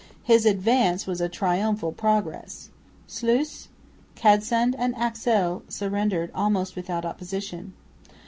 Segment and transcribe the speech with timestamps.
[0.23, 2.71] His advance was a triumphal progress.
[3.07, 3.67] Sluis,
[4.15, 7.73] Cadsand and Axel surrendered almost without opposition.